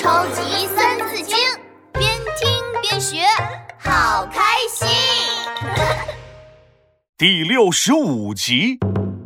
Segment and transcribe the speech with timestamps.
[0.00, 1.36] 超级三字经，
[1.92, 3.18] 边听边学，
[3.78, 4.40] 好开
[4.72, 4.88] 心。
[7.18, 8.78] 第六十五集，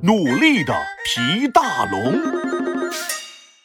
[0.02, 0.74] 努力的
[1.04, 2.20] 皮大龙。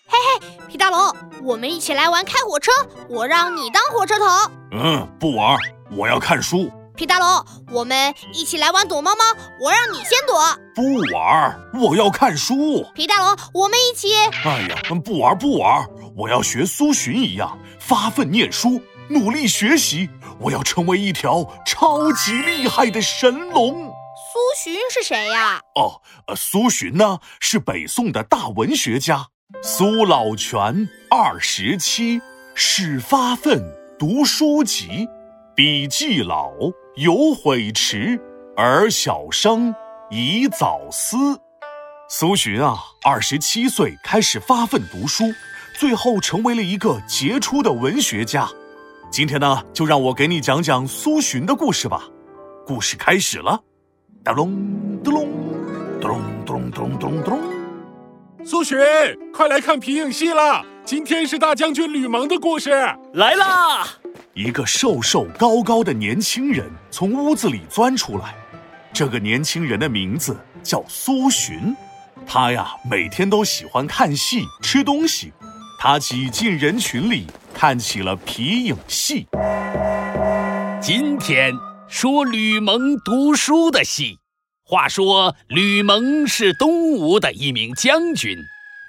[0.08, 2.72] 嘿嘿，皮大龙，我们一起来玩开火车，
[3.10, 4.26] 我让你当火车头。
[4.74, 5.58] 嗯，不玩，
[5.98, 6.70] 我要看书。
[6.96, 9.24] 皮大龙，我们一起来玩躲猫猫，
[9.60, 10.38] 我让你先躲。
[10.76, 12.86] 不玩，我要看书。
[12.94, 14.14] 皮大龙，我们一起。
[14.44, 15.88] 哎呀，不玩不玩，
[16.20, 20.10] 我要学苏洵一样发奋念书，努力学习。
[20.42, 23.86] 我要成为一条超级厉害的神龙。
[23.86, 25.62] 苏洵是谁呀？
[25.76, 29.28] 哦，呃，苏洵呢是北宋的大文学家。
[29.64, 32.20] 苏老泉二十七，
[32.54, 33.64] 始发奋
[33.98, 35.08] 读书籍，
[35.56, 36.52] 笔既老。
[36.98, 38.20] 犹悔迟，
[38.58, 39.74] 而小生
[40.10, 41.40] 宜早思。
[42.10, 45.24] 苏洵啊，二十七岁开始发奋读书，
[45.80, 48.50] 最后成为了一个杰出的文学家。
[49.10, 52.04] 今天呢，就让我给你讲讲苏洵的故事吧。
[52.68, 53.58] 故事开始了，
[54.22, 55.30] 咚隆咚隆
[56.02, 57.40] 咚隆咚隆咚隆咚隆。
[58.44, 60.66] 苏洵，快来看皮影戏啦！
[60.84, 62.72] 今天是大将军吕蒙的故事，
[63.14, 63.88] 来啦！
[64.34, 68.36] 一个瘦瘦高高的年轻人从屋子里钻出来，
[68.92, 71.74] 这个年轻人的名字叫苏洵，
[72.28, 75.32] 他呀每天都喜欢看戏、吃东西，
[75.82, 79.26] 他挤进人群里看起了皮影戏。
[80.82, 81.54] 今天
[81.88, 84.20] 说吕蒙读书的戏。
[84.66, 88.38] 话说吕蒙是东吴的一名将军，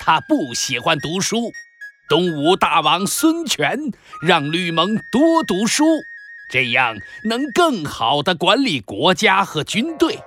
[0.01, 1.53] 他不喜欢读书。
[2.09, 3.79] 东吴大王孙权
[4.21, 5.85] 让吕蒙多读书，
[6.51, 10.19] 这样能更好地管理国家和军队。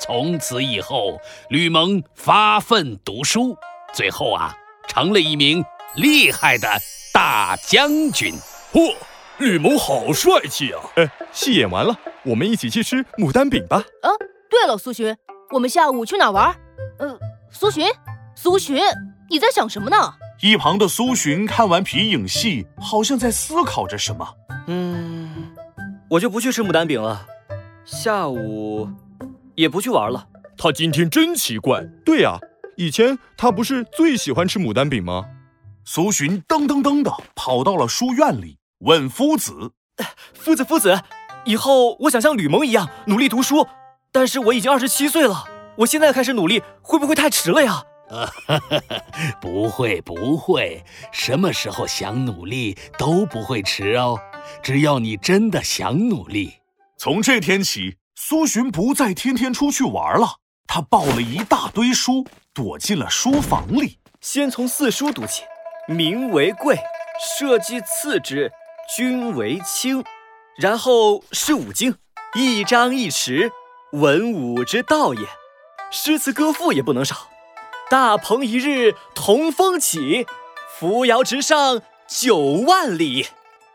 [0.00, 3.54] 从此以后，吕蒙发奋读书，
[3.92, 4.56] 最后啊，
[4.88, 5.62] 成了一名
[5.94, 6.68] 厉害的
[7.12, 8.34] 大将军。
[8.72, 8.94] 嚯，
[9.38, 10.80] 吕蒙好帅气啊！
[10.96, 13.76] 哎，戏演完了，我们一起去吃牡丹饼吧。
[14.02, 14.10] 啊，
[14.50, 15.16] 对了，苏洵，
[15.52, 16.54] 我们下午去哪玩？
[16.98, 17.18] 呃，
[17.50, 17.90] 苏洵，
[18.34, 18.82] 苏洵，
[19.30, 20.14] 你在想什么呢？
[20.42, 24.28] 一旁的苏洵看完皮影戏，好像在思考着什么。
[24.66, 25.50] 嗯，
[26.10, 27.26] 我就不去吃牡丹饼了，
[27.84, 28.88] 下午
[29.54, 30.26] 也不去玩了。
[30.58, 31.82] 他今天真奇怪。
[32.04, 32.38] 对呀，
[32.76, 35.24] 以前他不是最喜欢吃牡丹饼吗？
[35.88, 39.70] 苏洵噔噔噔的跑到了书院里，问夫子
[40.34, 41.00] ：“夫子，夫子，
[41.44, 43.68] 以后我想像吕蒙一样努力读书，
[44.10, 45.44] 但是我已经二十七岁了，
[45.76, 48.28] 我现在开始努力会不会太迟了呀？”呃，
[49.40, 54.18] 不会不会，什么时候想努力都不会迟哦。
[54.64, 56.54] 只要你真的想努力，
[56.98, 60.40] 从这天起，苏洵不再天天出去玩了。
[60.66, 65.42] 他抱了一大堆书，躲进了书房里，先从四书读起：
[65.88, 66.76] 名为贵，
[67.20, 68.50] 社稷次之，
[68.96, 70.04] 君为轻。
[70.56, 71.96] 然后是五经，
[72.34, 73.52] 一张一弛，
[73.92, 75.20] 文武之道也。
[75.92, 77.28] 诗词歌赋也不能少。
[77.88, 80.26] 大鹏一日同风起，
[80.76, 82.36] 扶摇直上九
[82.66, 83.28] 万里。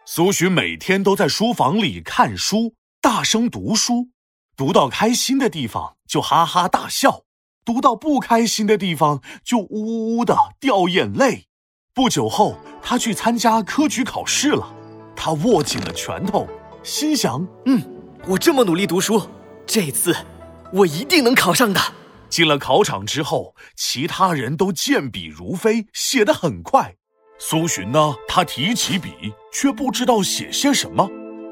[0.05, 4.09] 苏洵每天都在书房里看书，大声读书，
[4.57, 7.21] 读到开心的地方就哈哈大笑，
[7.63, 11.45] 读到不开心的地方就呜呜的掉眼泪。
[11.93, 14.73] 不久后，他去参加科举考试了，
[15.13, 16.47] 他握紧了拳头，
[16.83, 17.81] 心想：嗯，
[18.25, 19.21] 我这么努力读书，
[19.65, 20.15] 这次
[20.71, 21.81] 我一定能考上的。
[22.29, 26.95] 进了考场之后，其他人都健笔如飞，写得很快。
[27.37, 31.09] 苏洵呢，他提起笔，却不知道写些什么，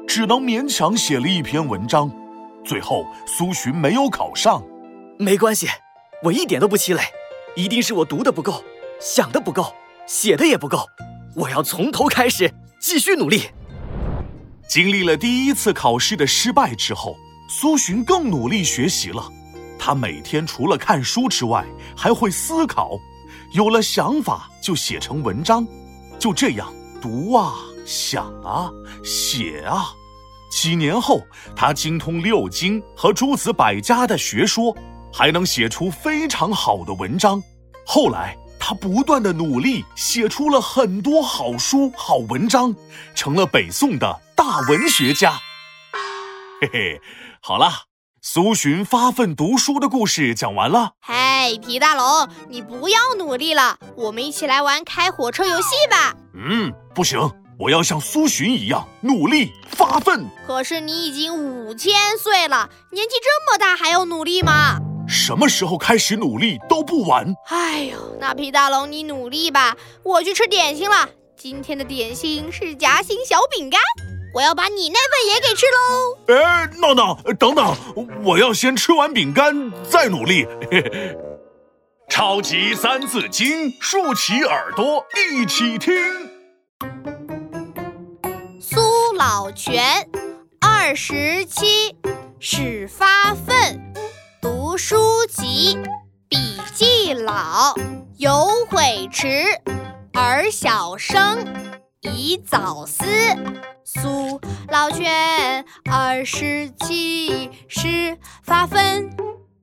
[0.08, 2.10] 只能勉强写了一篇文章。
[2.64, 4.62] 最后，苏洵没有考上。
[5.18, 5.68] 没关系，
[6.22, 7.02] 我一点都不气馁，
[7.54, 8.64] 一定是我读的不够，
[8.98, 9.74] 想的不够，
[10.10, 10.84] 写的也不够。
[11.36, 13.44] 我要从头开始，继续努力。
[14.68, 17.16] 经历了第一次考试的失败之后，
[17.48, 19.30] 苏洵更努力学习了。
[19.78, 21.64] 他每天除了看书之外，
[21.96, 22.98] 还会思考，
[23.52, 25.64] 有了想法就写成文章，
[26.18, 27.54] 就这样读啊
[27.86, 28.68] 想啊
[29.04, 29.92] 写啊。
[30.50, 31.20] 几年后，
[31.54, 34.76] 他精通六经和诸子百家的学说，
[35.12, 37.40] 还能写出非常好的文章。
[37.86, 38.36] 后来，
[38.70, 42.72] 他不断的努力，写出了很多好书、好文章，
[43.16, 45.32] 成了北宋的大文学家。
[46.60, 47.00] 嘿嘿，
[47.42, 47.68] 好了。
[48.22, 50.92] 苏洵发奋读书的故事讲完了。
[51.00, 56.14] 嘿，皮大龙，你不要努力了，我们一起来玩开火车游戏吧。
[56.34, 57.18] 嗯，不行，
[57.58, 60.30] 我要像苏洵一样努力发奋。
[60.46, 64.78] 可是你已经五千岁了，年纪这么大还要努力吗？
[65.10, 67.34] 什么时候开始努力都不晚。
[67.48, 73.80] 哎呦，那皮大龙你努力吧，我去吃点心了，今天的点心是夹心小饼干，
[74.32, 76.16] 我要把你那份也给吃喽。
[76.32, 77.76] 哎，闹闹，等等，
[78.24, 80.46] 我要先吃完饼干再努力。
[82.08, 85.92] 超级三字经，竖起耳朵一起听。
[88.60, 88.80] 苏
[89.16, 90.08] 老泉，
[90.60, 91.96] 二十七，
[92.38, 93.89] 始发愤，
[94.40, 94.96] 读书
[95.26, 95.78] 籍，
[96.28, 96.38] 笔
[96.74, 97.74] 记老，
[98.16, 99.28] 有悔迟，
[100.14, 101.44] 而小生，
[102.00, 103.04] 宜早思。
[103.84, 109.10] 苏老泉，二十七，始发愤，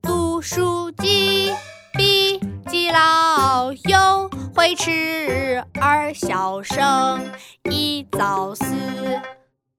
[0.01, 1.51] 读书急。
[1.93, 2.39] 笔
[2.69, 7.21] 记老，有悔迟，而小生，
[7.63, 8.65] 宜早思。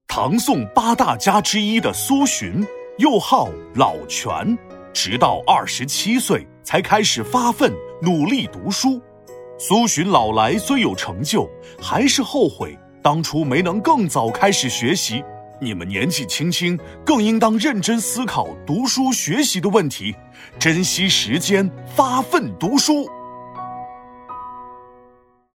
[0.07, 2.67] 唐宋八大家之一的苏洵，
[2.97, 4.57] 又号老泉，
[4.93, 9.01] 直到二十七岁才开始发奋努力读书。
[9.57, 11.49] 苏洵老来虽有成就，
[11.81, 15.23] 还是后悔当初没能更早开始学习。
[15.61, 20.15] 你们年纪轻轻，更应当认真思考读书学习的问题，
[20.57, 23.05] 珍惜时间，发奋读书。